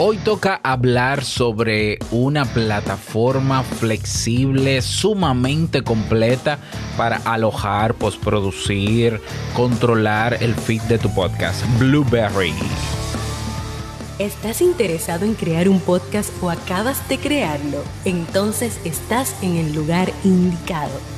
[0.00, 6.60] Hoy toca hablar sobre una plataforma flexible, sumamente completa
[6.96, 9.20] para alojar, postproducir,
[9.56, 12.54] controlar el feed de tu podcast, Blueberry.
[14.20, 17.82] ¿Estás interesado en crear un podcast o acabas de crearlo?
[18.04, 21.17] Entonces estás en el lugar indicado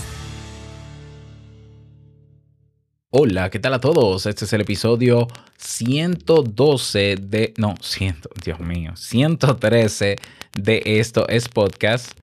[3.13, 4.25] Hola, ¿qué tal a todos?
[4.25, 7.53] Este es el episodio 112 de...
[7.57, 10.15] No, 100, Dios mío, 113
[10.57, 12.17] de Esto es Podcast.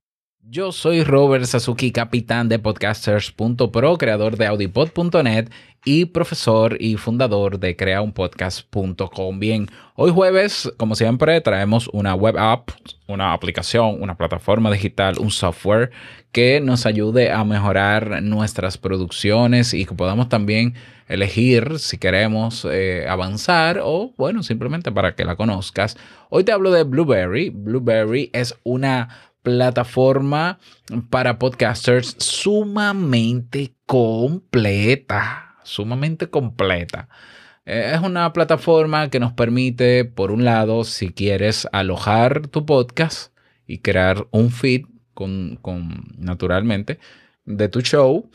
[0.51, 5.49] Yo soy Robert Sasuki, capitán de podcasters.pro, creador de audipod.net
[5.85, 9.39] y profesor y fundador de creaunpodcast.com.
[9.39, 12.71] Bien, hoy jueves, como siempre, traemos una web app,
[13.07, 15.91] una aplicación, una plataforma digital, un software
[16.31, 20.73] que nos ayude a mejorar nuestras producciones y que podamos también
[21.07, 25.95] elegir si queremos eh, avanzar o, bueno, simplemente para que la conozcas.
[26.29, 27.49] Hoy te hablo de Blueberry.
[27.49, 29.09] Blueberry es una
[29.41, 30.59] plataforma
[31.09, 37.09] para podcasters sumamente completa, sumamente completa.
[37.65, 43.33] Eh, es una plataforma que nos permite, por un lado, si quieres alojar tu podcast
[43.67, 46.99] y crear un feed con, con naturalmente
[47.45, 48.29] de tu show,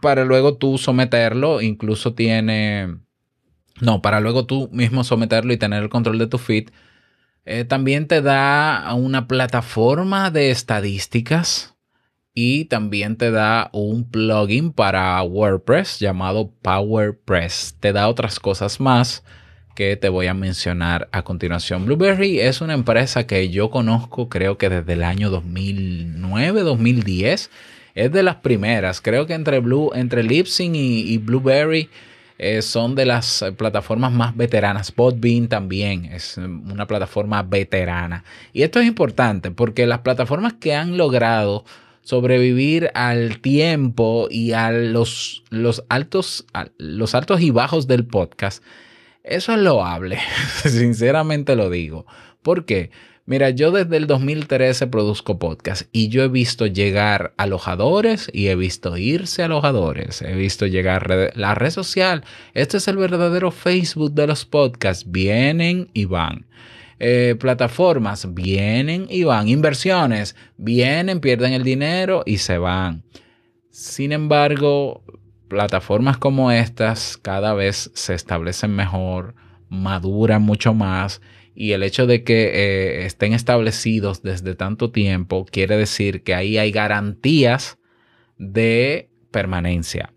[0.00, 2.98] para luego tú someterlo, incluso tiene,
[3.80, 6.70] no, para luego tú mismo someterlo y tener el control de tu feed
[7.44, 11.74] eh, también te da una plataforma de estadísticas
[12.32, 17.76] y también te da un plugin para WordPress llamado PowerPress.
[17.78, 19.22] Te da otras cosas más
[19.74, 21.84] que te voy a mencionar a continuación.
[21.84, 27.50] Blueberry es una empresa que yo conozco creo que desde el año 2009, 2010.
[27.94, 29.00] Es de las primeras.
[29.00, 31.88] Creo que entre, Blue, entre Libsyn y, y Blueberry
[32.36, 34.90] eh, son de las eh, plataformas más veteranas.
[34.90, 38.24] Podbean también es eh, una plataforma veterana.
[38.52, 41.64] Y esto es importante porque las plataformas que han logrado
[42.02, 46.44] sobrevivir al tiempo y a los, los, altos,
[46.76, 48.62] los altos y bajos del podcast,
[49.22, 50.18] eso es loable,
[50.64, 52.04] sinceramente lo digo.
[52.42, 52.90] ¿Por qué?
[53.26, 58.54] Mira, yo desde el 2013 produzco podcast y yo he visto llegar alojadores y he
[58.54, 60.20] visto irse alojadores.
[60.20, 62.22] He visto llegar la red social.
[62.52, 65.10] Este es el verdadero Facebook de los podcasts.
[65.10, 66.44] Vienen y van.
[66.98, 69.48] Eh, plataformas vienen y van.
[69.48, 73.04] Inversiones vienen, pierden el dinero y se van.
[73.70, 75.02] Sin embargo,
[75.48, 79.34] plataformas como estas cada vez se establecen mejor,
[79.70, 81.22] maduran mucho más
[81.54, 86.58] y el hecho de que eh, estén establecidos desde tanto tiempo quiere decir que ahí
[86.58, 87.78] hay garantías
[88.38, 90.12] de permanencia.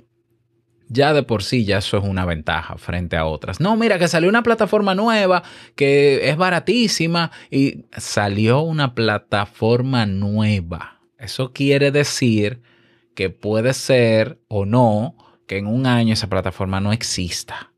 [0.90, 3.60] Ya de por sí, ya eso es una ventaja frente a otras.
[3.60, 5.44] No, mira, que salió una plataforma nueva
[5.76, 11.02] que es baratísima y salió una plataforma nueva.
[11.20, 12.62] Eso quiere decir
[13.16, 15.18] que puede ser o no
[15.48, 17.74] que en un año esa plataforma no exista.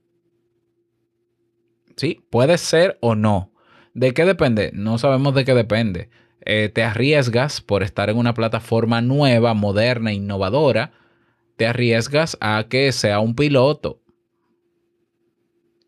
[1.95, 2.25] ¿Sí?
[2.29, 3.48] Puede ser o no.
[3.93, 4.71] ¿De qué depende?
[4.73, 6.09] No sabemos de qué depende.
[6.45, 10.91] Eh, te arriesgas por estar en una plataforma nueva, moderna, innovadora.
[11.57, 14.01] Te arriesgas a que sea un piloto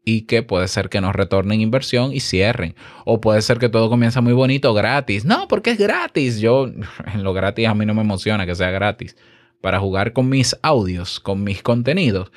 [0.03, 2.75] y que puede ser que nos retornen inversión y cierren.
[3.05, 5.25] O puede ser que todo comienza muy bonito, gratis.
[5.25, 6.39] No, porque es gratis.
[6.39, 6.67] Yo,
[7.13, 9.15] en lo gratis a mí no me emociona que sea gratis.
[9.61, 12.31] Para jugar con mis audios, con mis contenidos.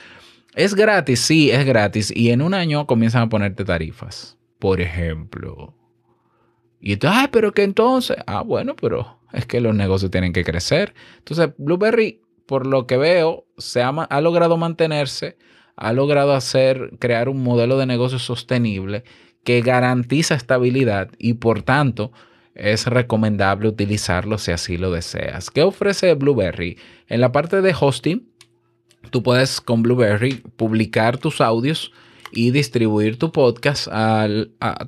[0.54, 2.12] Es gratis, sí, es gratis.
[2.14, 5.74] Y en un año comienzan a ponerte tarifas, por ejemplo.
[6.80, 10.94] Y entonces, pero que entonces, ah, bueno, pero es que los negocios tienen que crecer.
[11.18, 15.36] Entonces, Blueberry, por lo que veo, se ha, ha logrado mantenerse,
[15.76, 19.04] ha logrado hacer, crear un modelo de negocio sostenible
[19.44, 22.10] que garantiza estabilidad y por tanto
[22.54, 25.50] es recomendable utilizarlo si así lo deseas.
[25.50, 26.78] ¿Qué ofrece Blueberry?
[27.08, 28.26] En la parte de hosting,
[29.10, 31.92] tú puedes con Blueberry publicar tus audios
[32.34, 34.28] y distribuir tu podcast a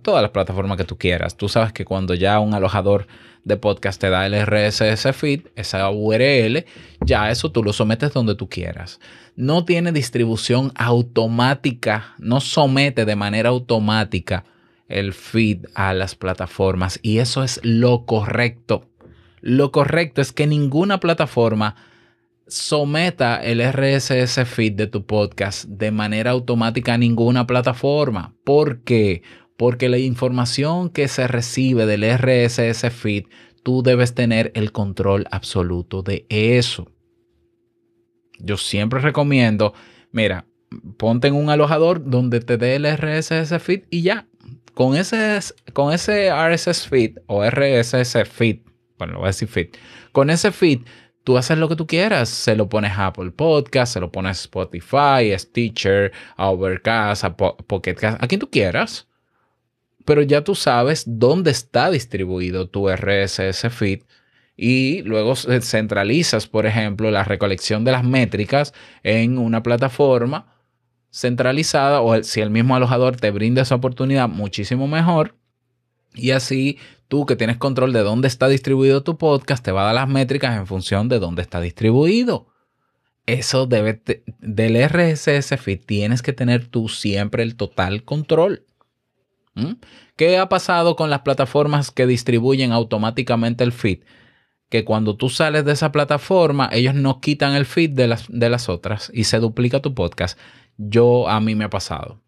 [0.02, 1.36] todas las plataformas que tú quieras.
[1.36, 3.06] Tú sabes que cuando ya un alojador
[3.44, 6.64] de podcast te da el RSS feed, esa URL,
[7.00, 8.98] ya eso tú lo sometes donde tú quieras.
[9.36, 14.44] No tiene distribución automática, no somete de manera automática
[14.88, 18.88] el feed a las plataformas y eso es lo correcto.
[19.40, 21.76] Lo correcto es que ninguna plataforma
[22.46, 28.34] someta el RSS feed de tu podcast de manera automática a ninguna plataforma.
[28.44, 29.22] ¿Por qué?
[29.56, 33.24] Porque la información que se recibe del RSS feed,
[33.62, 36.90] tú debes tener el control absoluto de eso.
[38.38, 39.72] Yo siempre recomiendo,
[40.12, 40.46] mira,
[40.98, 44.28] ponte en un alojador donde te dé el RSS feed y ya.
[44.74, 45.40] Con ese,
[45.72, 48.58] con ese RSS feed o RSS feed,
[48.98, 49.68] bueno, lo voy a decir feed,
[50.12, 50.80] con ese feed
[51.26, 52.28] tú haces lo que tú quieras.
[52.28, 57.24] Se lo pones a Apple Podcast, se lo pones a Spotify, a Stitcher, a Overcast,
[57.24, 59.08] a Pocket Cast, a quien tú quieras.
[60.04, 64.02] Pero ya tú sabes dónde está distribuido tu RSS feed
[64.56, 70.54] y luego centralizas, por ejemplo, la recolección de las métricas en una plataforma
[71.10, 75.34] centralizada o si el mismo alojador te brinda esa oportunidad, muchísimo mejor.
[76.14, 76.78] Y así
[77.08, 80.08] tú que tienes control de dónde está distribuido tu podcast, te va a dar las
[80.08, 82.48] métricas en función de dónde está distribuido.
[83.26, 84.00] Eso debe,
[84.38, 88.64] del RSS feed tienes que tener tú siempre el total control.
[89.54, 89.72] ¿Mm?
[90.16, 94.00] ¿Qué ha pasado con las plataformas que distribuyen automáticamente el feed?
[94.68, 98.50] Que cuando tú sales de esa plataforma, ellos no quitan el feed de las, de
[98.50, 100.38] las otras y se duplica tu podcast.
[100.76, 102.20] Yo, a mí me ha pasado.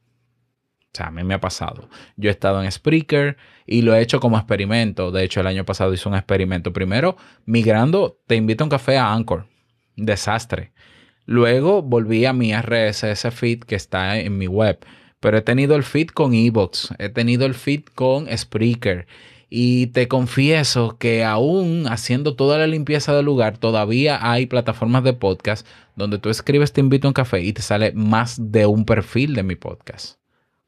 [0.95, 1.89] O sea, a mí me ha pasado.
[2.17, 3.37] Yo he estado en Spreaker
[3.67, 5.11] y lo he hecho como experimento.
[5.11, 6.73] De hecho, el año pasado hice un experimento.
[6.73, 9.47] Primero, migrando, te invito a un café a Anchor.
[9.97, 10.73] Desastre.
[11.27, 14.79] Luego volví a mi RSS feed que está en mi web.
[15.21, 16.95] Pero he tenido el feed con Evox.
[16.99, 19.07] He tenido el feed con Spreaker.
[19.51, 25.15] Y te confieso que aún haciendo toda la limpieza del lugar, todavía hay plataformas de
[25.15, 28.85] podcast donde tú escribes te invito a un café y te sale más de un
[28.85, 30.18] perfil de mi podcast.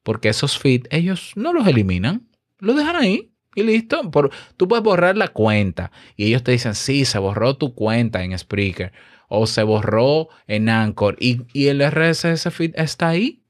[0.02, 4.10] Porque esos feeds ellos no los eliminan, los dejan ahí y listo.
[4.10, 8.22] Por, tú puedes borrar la cuenta y ellos te dicen, sí, se borró tu cuenta
[8.22, 8.92] en Spreaker
[9.28, 13.42] o se borró en Anchor y, el RSS feed está ahí.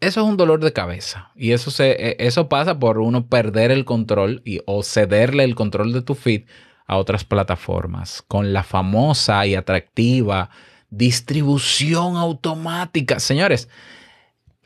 [0.00, 3.70] Eso es un dolor de cabeza y eso, se, e, eso pasa por uno perder
[3.70, 6.44] el control y, o cederle el control de tu feed
[6.86, 10.50] a otras plataformas con la famosa y atractiva
[10.90, 13.20] distribución automática.
[13.20, 13.68] Señores,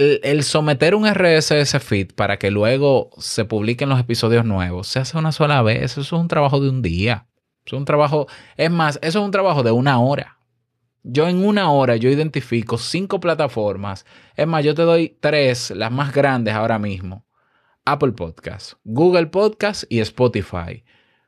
[0.01, 5.19] el, someter un RSS feed para que luego se publiquen los episodios nuevos se hace
[5.19, 5.83] una sola vez.
[5.83, 7.27] Eso es un trabajo de un día.
[7.67, 8.27] Es un trabajo,
[8.57, 10.39] es más, eso es un trabajo de una hora.
[11.03, 14.07] Yo en una hora yo identifico cinco plataformas.
[14.37, 17.27] Es más, yo te doy tres, las más grandes ahora mismo.
[17.85, 20.85] Apple Podcast, Google Podcast y Spotify.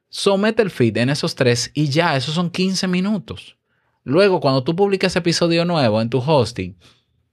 [0.08, 3.56] Somete el feed en esos tres y ya, esos son 15 minutos.
[4.04, 6.76] Luego, cuando tú publicas episodio nuevo en tu hosting,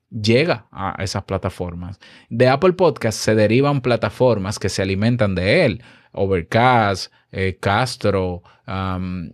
[0.10, 2.00] llega a esas plataformas.
[2.30, 5.84] De Apple Podcast se derivan plataformas que se alimentan de él.
[6.12, 9.32] Overcast, eh, Castro, um.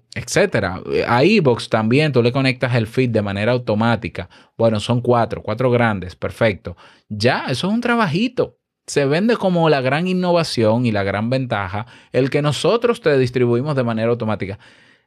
[1.08, 4.30] A Evox también tú le conectas el feed de manera automática.
[4.58, 6.76] Bueno, son cuatro, cuatro grandes, perfecto.
[7.10, 8.58] Ya, eso es un trabajito.
[8.88, 13.76] Se vende como la gran innovación y la gran ventaja el que nosotros te distribuimos
[13.76, 14.60] de manera automática.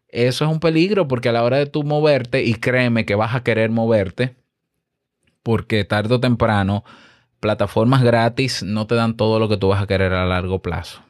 [0.09, 3.35] Eso es un peligro porque a la hora de tú moverte, y créeme que vas
[3.35, 4.37] a querer moverte,
[5.43, 6.85] porque tarde o temprano
[7.41, 11.03] plataformas gratis no te dan todo lo que tú vas a querer a largo plazo.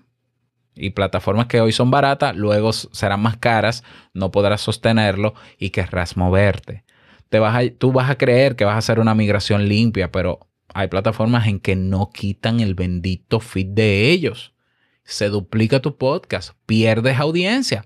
[0.74, 3.82] Y plataformas que hoy son baratas, luego serán más caras,
[4.14, 6.84] no podrás sostenerlo y querrás moverte.
[7.28, 10.88] Te vas tú vas a creer que vas a hacer una migración limpia, pero hay
[10.88, 14.54] plataformas en que no quitan el bendito feed de ellos.
[15.02, 17.84] Se duplica tu podcast, pierdes audiencia.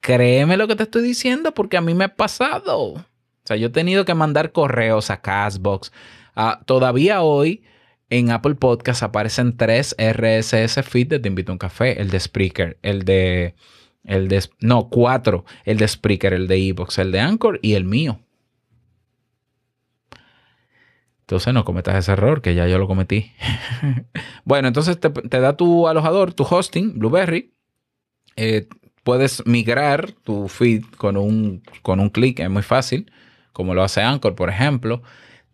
[0.00, 3.04] Créeme lo que te estoy diciendo porque a mí me ha pasado.
[3.44, 5.92] O sea, yo he tenido que mandar correos a Castbox.
[6.36, 7.64] Ah, todavía hoy
[8.08, 12.00] en Apple Podcast aparecen tres RSS feed de Te invito a un café.
[12.00, 13.54] El de Spreaker, el de...
[14.04, 15.44] El de, no, cuatro.
[15.64, 18.20] El de Spreaker, el de Evox, el de Anchor y el mío.
[21.20, 23.32] Entonces no cometas ese error que ya yo lo cometí.
[24.44, 27.54] bueno, entonces te, da tu alojador, tu hosting, Blueberry.
[28.36, 28.68] Eh,
[29.04, 33.10] puedes migrar tu feed con un, con un clic, es muy fácil
[33.52, 35.02] como lo hace Anchor, por ejemplo,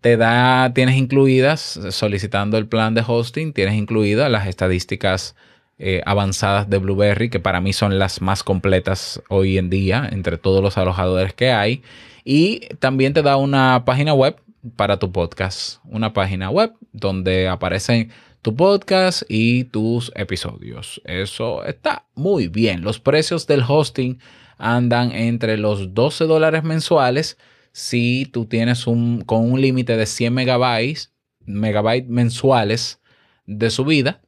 [0.01, 5.35] te da, tienes incluidas, solicitando el plan de hosting, tienes incluidas las estadísticas
[5.79, 10.39] eh, avanzadas de Blueberry, que para mí son las más completas hoy en día entre
[10.39, 11.83] todos los alojadores que hay.
[12.25, 14.37] Y también te da una página web
[14.77, 18.11] para tu podcast, una página web donde aparecen
[18.43, 21.01] tu podcast y tus episodios.
[21.05, 22.83] Eso está muy bien.
[22.83, 24.19] Los precios del hosting
[24.59, 27.39] andan entre los 12 dólares mensuales
[27.73, 31.13] si tú tienes un, con un límite de 100 megabytes,
[31.45, 33.01] megabytes mensuales
[33.47, 34.21] de su vida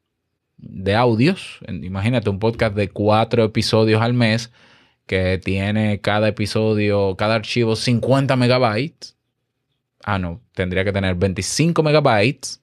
[0.62, 1.61] de audios.
[1.68, 4.50] Imagínate un podcast de cuatro episodios al mes
[5.06, 9.16] que tiene cada episodio, cada archivo 50 megabytes.
[10.02, 12.62] Ah, no, tendría que tener 25 megabytes.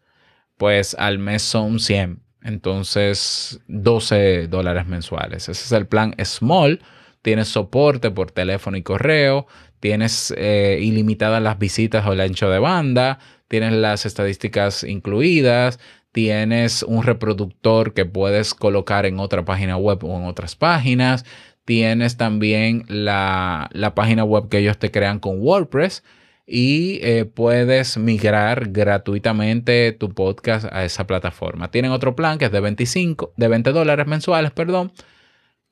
[0.57, 2.19] Pues al mes son 100.
[2.41, 5.49] Entonces, 12 dólares mensuales.
[5.49, 6.79] Ese es el plan Small.
[7.21, 9.47] Tienes soporte por teléfono y correo.
[9.79, 13.19] Tienes eh, ilimitadas las visitas o el ancho de banda.
[13.47, 15.79] Tienes las estadísticas incluidas
[16.17, 21.25] tienes un reproductor que puedes colocar en otra página web o en otras páginas.
[21.63, 26.03] Tienes también la, página web que ellos te crean con WordPress
[26.47, 31.69] y eh, puedes migrar gratuitamente tu podcast a esa plataforma.
[31.69, 34.93] Tienen otro plan que es de 25, de 20 dólares mensuales, perdón,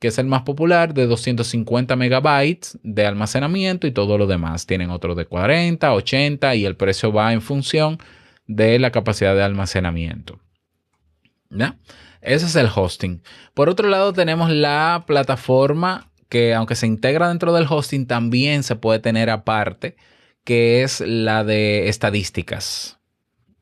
[0.05, 4.67] que es el más popular, de 250 megabytes de almacenamiento y todo lo demás.
[4.67, 7.97] Tienen otro de 40, 80 y el precio va en función
[8.45, 10.39] de la capacidad de almacenamiento.
[11.49, 11.79] ¿Ya?
[12.21, 13.23] Ese es el hosting.
[13.55, 18.75] Por otro lado, tenemos la plataforma que aunque se integra dentro del hosting, también se
[18.75, 19.95] puede tener aparte,
[20.43, 22.99] que es la de estadísticas.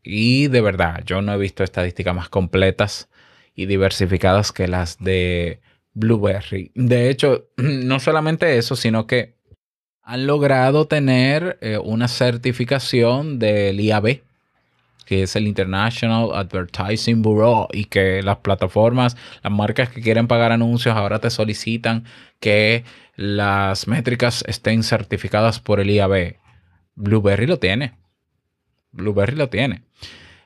[0.04, 3.08] Y de verdad, yo no he visto estadísticas más completas
[3.56, 5.62] y diversificadas que las de
[5.94, 6.72] Blueberry.
[6.76, 9.36] De hecho, no solamente eso, sino que
[10.02, 14.22] han logrado tener eh, una certificación del IAB,
[15.06, 20.52] que es el International Advertising Bureau y que las plataformas, las marcas que quieren pagar
[20.52, 22.06] anuncios ahora te solicitan
[22.40, 22.84] que
[23.16, 26.36] las métricas estén certificadas por el IAB.
[26.96, 27.94] Blueberry lo tiene.
[28.92, 29.84] Blueberry lo tiene.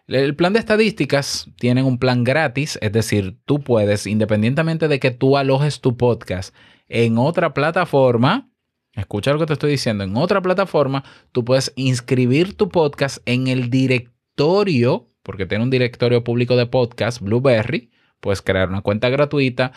[0.08, 5.12] El plan de estadísticas tiene un plan gratis, es decir, tú puedes, independientemente de que
[5.12, 6.56] tú alojes tu podcast
[6.88, 8.50] en otra plataforma,
[8.94, 13.48] escucha lo que te estoy diciendo, en otra plataforma, tú puedes inscribir tu podcast en
[13.48, 19.74] el directorio porque tiene un directorio público de podcast, Blueberry, puedes crear una cuenta gratuita,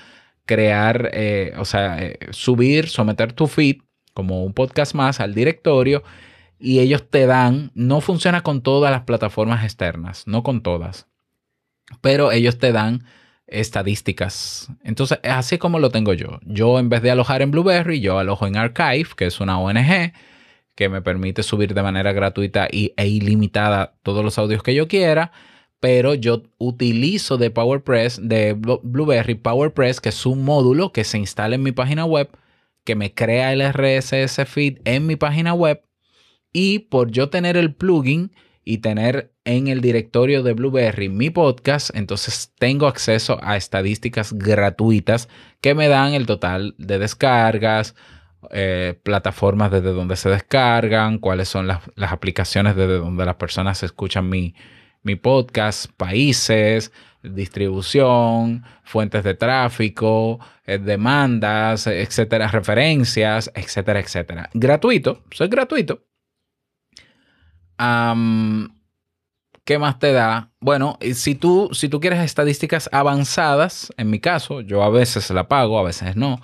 [0.46, 3.78] crear, eh, o sea, eh, subir, someter tu feed
[4.14, 6.04] como un podcast más al directorio
[6.60, 11.08] y ellos te dan, no funciona con todas las plataformas externas, no con todas,
[12.00, 13.04] pero ellos te dan
[13.50, 14.68] estadísticas.
[14.82, 16.38] Entonces, así como lo tengo yo.
[16.46, 20.12] Yo en vez de alojar en Blueberry, yo alojo en Archive, que es una ONG
[20.74, 24.88] que me permite subir de manera gratuita y, e ilimitada todos los audios que yo
[24.88, 25.32] quiera.
[25.80, 31.54] Pero yo utilizo de PowerPress, de Blueberry PowerPress, que es un módulo que se instala
[31.54, 32.30] en mi página web,
[32.84, 35.82] que me crea el RSS feed en mi página web.
[36.52, 38.32] Y por yo tener el plugin
[38.64, 45.28] y tener en el directorio de Blueberry mi podcast, entonces tengo acceso a estadísticas gratuitas
[45.60, 47.94] que me dan el total de descargas,
[48.50, 54.28] eh, plataformas desde donde se descargan, cuáles son las, aplicaciones desde donde las personas escuchan
[54.28, 54.54] mi,
[55.02, 56.92] mi podcast, países,
[57.22, 64.50] distribución, fuentes de tráfico, eh, demandas, etcétera, referencias, etcétera, etcétera.
[64.54, 66.09] Gratuito, soy gratuito.
[69.64, 70.50] ¿Qué más te da?
[70.60, 75.48] Bueno, si tú, si tú quieres estadísticas avanzadas, en mi caso, yo a veces la
[75.48, 76.40] pago, a veces no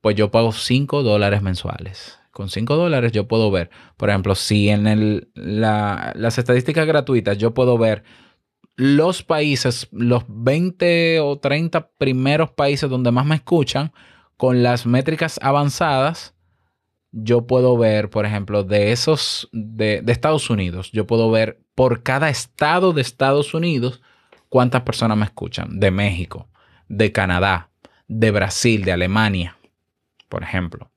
[0.00, 2.18] pues yo pago 5 dólares mensuales.
[2.30, 7.52] Con 5 dólares yo puedo ver, por ejemplo, si en el, las estadísticas gratuitas yo
[7.52, 8.04] puedo ver
[8.76, 13.92] los países, los 20 o 30 primeros países donde más me escuchan,
[14.36, 16.34] con las métricas avanzadas,
[17.12, 22.28] yo puedo ver, por ejemplo, de esos de, Estados Unidos, yo puedo ver por cada
[22.28, 24.02] estado de Estados Unidos
[24.48, 25.80] cuántas personas me escuchan.
[25.80, 26.48] De México,
[26.88, 27.70] de Canadá,
[28.08, 29.58] de Brasil, de Alemania
[30.28, 30.90] por ejemplo.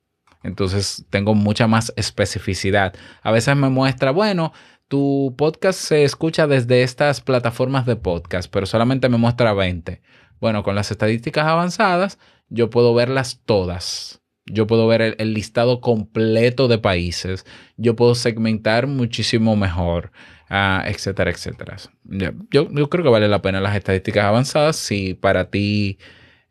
[0.44, 2.94] Entonces tengo mucha más especificidad.
[3.22, 4.54] A veces me muestra, bueno,
[4.88, 10.02] tu podcast se escucha desde estas plataformas de podcast, pero solamente me muestra 20.
[10.40, 12.18] Bueno, con las estadísticas avanzadas,
[12.50, 14.22] yo puedo verlas todas.
[14.46, 17.46] Yo puedo ver el, listado completo de países.
[17.78, 20.12] Yo puedo segmentar muchísimo mejor,
[20.50, 21.78] ah, etcétera, etcétera.
[22.04, 26.00] Yo, yo creo que vale la pena las estadísticas avanzadas si para ti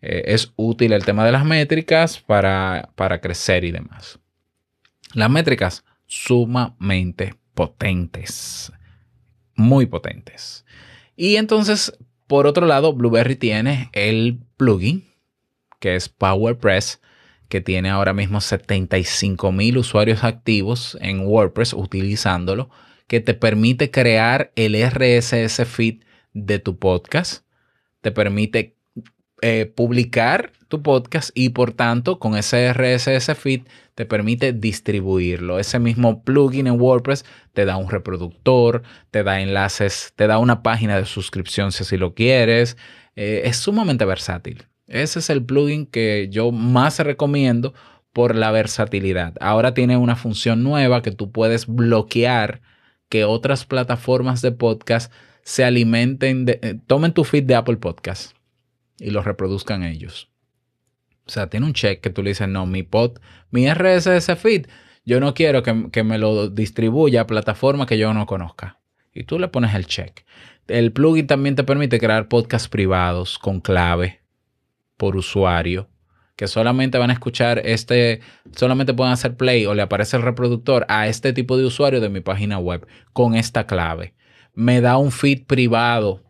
[0.02, 4.18] eh, es útil el tema de las métricas para, para crecer y demás.
[5.14, 8.72] Las métricas sumamente potentes,
[9.56, 10.64] muy potentes.
[11.16, 11.92] Y entonces,
[12.26, 15.10] por otro lado, Blueberry tiene el plugin
[15.80, 17.00] que es PowerPress,
[17.50, 22.70] que tiene ahora mismo 75 mil usuarios activos en WordPress utilizándolo,
[23.08, 27.44] que te permite crear el RSS feed de tu podcast,
[28.00, 28.76] te permite
[29.42, 33.62] eh, publicar tu podcast y por tanto con ese RSS feed
[33.96, 35.58] te permite distribuirlo.
[35.58, 40.62] Ese mismo plugin en WordPress te da un reproductor, te da enlaces, te da una
[40.62, 42.76] página de suscripción si así lo quieres.
[43.16, 44.69] Eh, es sumamente versátil.
[44.90, 47.74] Ese es el plugin que yo más recomiendo
[48.12, 49.34] por la versatilidad.
[49.40, 52.60] Ahora tiene una función nueva que tú puedes bloquear
[53.08, 58.36] que otras plataformas de podcast se alimenten, de, eh, tomen tu feed de Apple Podcast
[58.98, 60.28] y lo reproduzcan ellos.
[61.24, 63.20] O sea, tiene un check que tú le dices, no, mi pod,
[63.52, 64.66] mi RSS feed,
[65.04, 68.80] yo no quiero que, que me lo distribuya a plataformas que yo no conozca.
[69.12, 70.24] Y tú le pones el check.
[70.66, 74.19] El plugin también te permite crear podcasts privados con clave
[75.00, 75.88] por usuario
[76.36, 78.20] que solamente van a escuchar este,
[78.54, 82.10] solamente pueden hacer play o le aparece el reproductor a este tipo de usuario de
[82.10, 84.14] mi página web con esta clave.
[84.54, 86.22] Me da un feed privado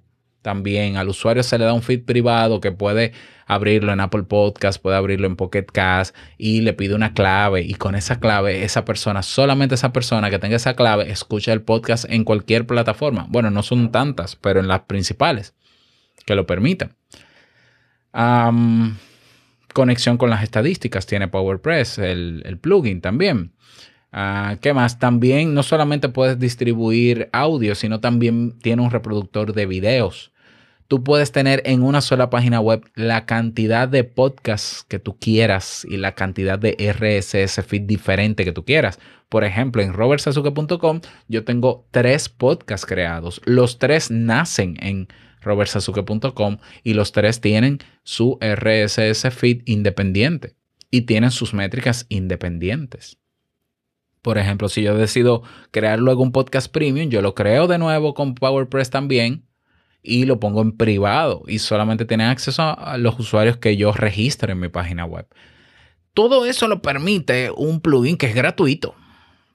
[0.43, 0.97] también.
[0.97, 3.12] Al usuario se le da un feed privado que puede
[3.47, 7.62] abrirlo en Apple Podcast, puede abrirlo en Pocket Cast y le pide una clave.
[7.62, 11.62] Y con esa clave, esa persona, solamente esa persona que tenga esa clave, escucha el
[11.62, 13.27] podcast en cualquier plataforma.
[13.29, 15.55] Bueno, no son tantas, pero en las principales
[16.27, 16.97] que lo permitan
[19.73, 23.52] conexión con las estadísticas tiene PowerPress, el, plugin también.
[24.12, 24.99] Uh, ¿Qué más?
[24.99, 30.33] También no solamente puedes distribuir audio, sino también tiene un reproductor de videos.
[30.90, 35.87] Tú puedes tener en una sola página web la cantidad de podcasts que tú quieras
[35.88, 38.99] y la cantidad de RSS feed diferente que tú quieras.
[39.29, 43.40] Por ejemplo, en robertsazuke.com yo tengo tres podcasts creados.
[43.45, 45.07] Los tres nacen en
[45.41, 50.55] robertsazuke.com y los tres tienen su RSS feed independiente
[50.91, 53.19] y tienen sus métricas independientes.
[54.23, 58.13] Por ejemplo, si yo decido crear luego un podcast premium, yo lo creo de nuevo
[58.13, 59.47] con PowerPress también
[60.03, 64.53] y lo pongo en privado y solamente tienen acceso a los usuarios que yo registro
[64.53, 65.27] en mi página web.
[66.13, 68.95] Todo eso lo permite un plugin que es gratuito,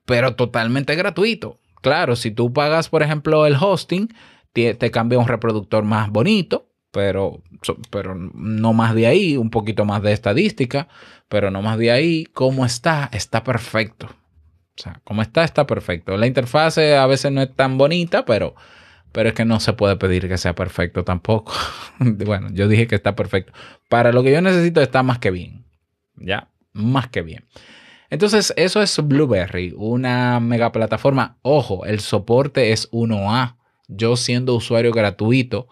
[0.05, 1.59] pero totalmente gratuito.
[1.81, 4.11] Claro, si tú pagas, por ejemplo, el hosting,
[4.55, 7.43] te cambia un reproductor más bonito, pero,
[7.89, 10.87] pero no más de ahí, un poquito más de estadística,
[11.27, 12.25] pero no más de ahí.
[12.33, 13.09] ¿Cómo está?
[13.11, 14.07] Está perfecto.
[14.07, 16.15] O sea, como está, está perfecto.
[16.15, 18.55] La interfase a veces no es tan bonita, pero,
[19.11, 21.53] pero es que no se puede pedir que sea perfecto tampoco.
[21.99, 23.51] bueno, yo dije que está perfecto.
[23.89, 25.65] Para lo que yo necesito está más que bien.
[26.15, 27.45] Ya, más que bien.
[28.09, 31.39] Entonces, eso es Blueberry, una mega plataforma.
[31.41, 33.54] Ojo, el soporte es 1A
[33.87, 35.67] yo siendo usuario gratuito,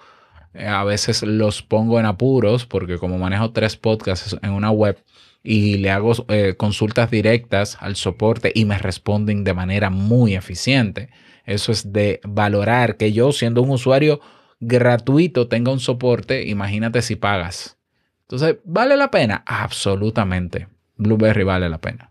[0.53, 5.03] eh, a veces los pongo en apuros porque como manejo tres podcasts en una web
[5.43, 11.09] y le hago eh, consultas directas al soporte y me responden de manera muy eficiente.
[11.45, 14.21] Eso es de valorar que yo siendo un usuario
[14.61, 17.77] gratuito tenga un soporte, imagínate si pagas.
[18.21, 19.43] Entonces, ¿vale la pena?
[19.45, 20.67] Absolutamente.
[20.95, 22.09] Blueberry vale la pena.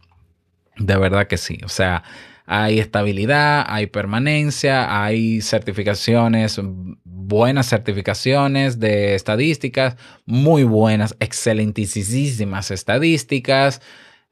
[0.77, 1.59] De verdad que sí.
[1.65, 2.03] O sea,
[2.47, 6.61] hay estabilidad, hay permanencia, hay certificaciones,
[7.05, 13.81] buenas certificaciones de estadísticas, muy buenas, excelentísimas estadísticas.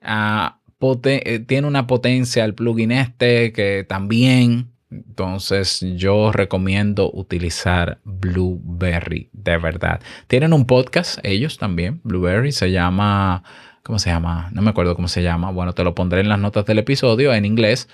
[0.02, 0.58] Ah,
[1.04, 4.70] eh, tiene una potencia el plugin este que también.
[4.90, 10.00] Entonces yo recomiendo utilizar Blueberry, de verdad.
[10.26, 13.44] Tienen un podcast ellos también, Blueberry, se llama
[13.82, 14.50] ¿cómo se llama?
[14.52, 15.50] No me acuerdo cómo se llama.
[15.50, 17.88] Bueno, te lo pondré en las notas del episodio en inglés,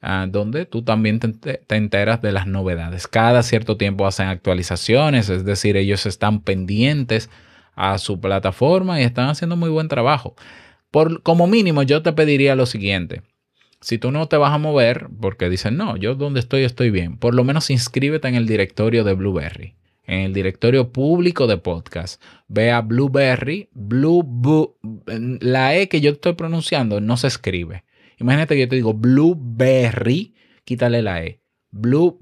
[0.00, 3.06] ah, donde tú también te, enteras de las novedades.
[3.06, 7.30] Cada cierto tiempo hacen actualizaciones, es decir, ellos están pendientes
[7.74, 10.34] a su plataforma y están haciendo muy buen trabajo.
[10.90, 13.22] Por, como mínimo, yo te pediría lo siguiente.
[13.80, 17.16] Si tú no te vas a mover, porque dicen, no, yo donde estoy estoy bien,
[17.16, 19.74] por lo menos inscríbete en el directorio de Blueberry
[20.04, 22.22] en el directorio público de podcast.
[22.48, 23.68] Ve a Blueberry.
[23.72, 24.76] Blue,
[25.40, 27.84] la E que yo estoy pronunciando no se escribe.
[28.18, 30.34] Imagínate que yo te digo Blueberry,
[30.64, 31.40] quítale la E.
[31.70, 32.18] Blue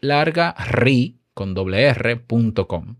[0.00, 2.96] larga ri con doble r.com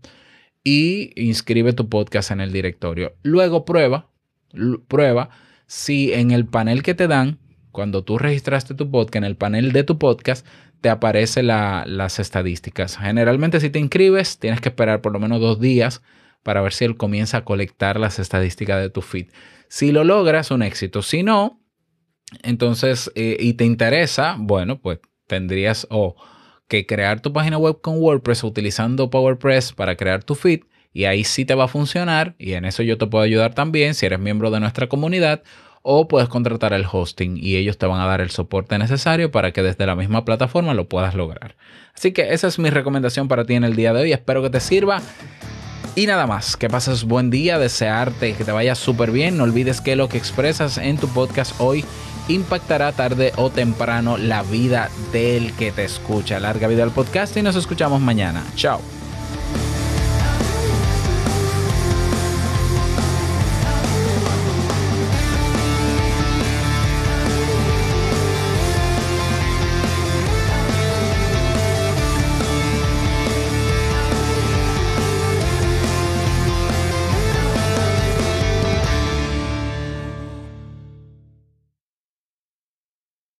[0.63, 3.15] y inscribe tu podcast en el directorio.
[3.21, 4.09] Luego prueba,
[4.87, 5.29] prueba
[5.67, 7.39] si en el panel que te dan,
[7.73, 10.45] cuando tú registraste tu podcast, en el panel de tu podcast,
[10.79, 12.97] te aparecen las estadísticas.
[12.97, 16.01] Generalmente si te inscribes, tienes que esperar por lo menos dos días
[16.43, 19.27] para ver si él comienza a colectar las estadísticas de tu feed.
[19.67, 21.01] Si lo logras, un éxito.
[21.01, 21.59] Si no,
[22.43, 26.15] entonces, eh, y te interesa, bueno, pues tendrías o
[26.67, 30.61] que crear tu página web con WordPress utilizando PowerPress para crear tu feed
[30.93, 33.95] y ahí sí te va a funcionar y en eso yo te puedo ayudar también
[33.95, 35.43] si eres miembro de nuestra comunidad
[35.83, 39.51] o puedes contratar el hosting y ellos te van a dar el soporte necesario para
[39.51, 41.55] que desde la misma plataforma lo puedas lograr.
[41.93, 44.13] Así que esa es mi recomendación para ti en el día de hoy.
[44.13, 45.01] Espero que te sirva.
[45.95, 49.37] Y nada más, que pases buen día, desearte que te vaya súper bien.
[49.37, 51.85] No olvides que lo que expresas en tu podcast hoy
[52.29, 56.39] impactará tarde o temprano la vida del que te escucha.
[56.39, 58.43] Larga vida al podcast y nos escuchamos mañana.
[58.55, 59.02] Chao.